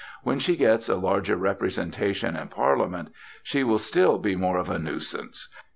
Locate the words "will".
3.63-3.77